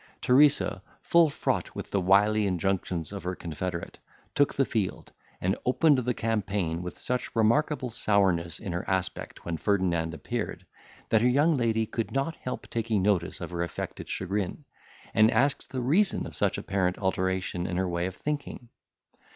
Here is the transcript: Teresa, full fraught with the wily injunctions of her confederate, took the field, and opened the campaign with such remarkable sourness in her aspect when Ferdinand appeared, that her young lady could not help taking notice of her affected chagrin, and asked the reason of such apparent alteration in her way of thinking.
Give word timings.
Teresa, 0.19 0.81
full 1.03 1.29
fraught 1.29 1.75
with 1.75 1.91
the 1.91 2.01
wily 2.01 2.47
injunctions 2.47 3.11
of 3.13 3.21
her 3.21 3.35
confederate, 3.35 3.99
took 4.33 4.55
the 4.55 4.65
field, 4.65 5.11
and 5.39 5.55
opened 5.63 5.99
the 5.99 6.13
campaign 6.15 6.81
with 6.81 6.97
such 6.97 7.35
remarkable 7.35 7.91
sourness 7.91 8.57
in 8.57 8.71
her 8.71 8.83
aspect 8.89 9.45
when 9.45 9.57
Ferdinand 9.57 10.15
appeared, 10.15 10.65
that 11.09 11.21
her 11.21 11.29
young 11.29 11.55
lady 11.55 11.85
could 11.85 12.09
not 12.11 12.35
help 12.37 12.67
taking 12.71 13.03
notice 13.03 13.39
of 13.41 13.51
her 13.51 13.61
affected 13.61 14.09
chagrin, 14.09 14.65
and 15.13 15.29
asked 15.29 15.69
the 15.69 15.81
reason 15.81 16.25
of 16.25 16.35
such 16.35 16.57
apparent 16.57 16.97
alteration 16.97 17.67
in 17.67 17.77
her 17.77 17.87
way 17.87 18.07
of 18.07 18.15
thinking. 18.15 18.69